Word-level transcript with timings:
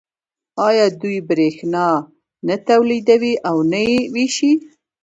آیا 0.67 0.85
دوی 1.01 1.17
بریښنا 1.29 1.87
نه 2.47 2.55
تولیدوي 2.67 3.33
او 3.49 3.57
نه 3.71 3.79
یې 3.89 3.99
ویشي؟ 4.13 4.51